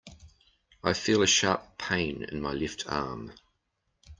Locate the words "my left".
2.41-2.85